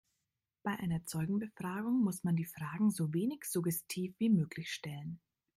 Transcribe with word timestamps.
Bei 0.63 0.71
einer 0.71 1.05
Zeugenbefragung 1.05 2.03
muss 2.03 2.23
man 2.23 2.35
die 2.35 2.45
Fragen 2.47 2.89
so 2.89 3.13
wenig 3.13 3.45
suggestiv 3.45 4.15
wie 4.17 4.31
möglich 4.31 4.73
stellen. 4.73 5.19